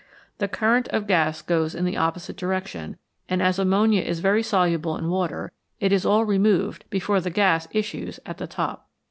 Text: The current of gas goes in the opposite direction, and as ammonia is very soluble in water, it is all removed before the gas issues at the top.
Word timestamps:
The 0.39 0.47
current 0.47 0.87
of 0.87 1.05
gas 1.05 1.43
goes 1.43 1.75
in 1.75 1.85
the 1.85 1.95
opposite 1.95 2.35
direction, 2.35 2.97
and 3.29 3.39
as 3.39 3.59
ammonia 3.59 4.01
is 4.01 4.19
very 4.19 4.41
soluble 4.41 4.97
in 4.97 5.09
water, 5.11 5.51
it 5.79 5.91
is 5.91 6.07
all 6.07 6.25
removed 6.25 6.85
before 6.89 7.21
the 7.21 7.29
gas 7.29 7.67
issues 7.71 8.19
at 8.25 8.39
the 8.39 8.47
top. 8.47 8.89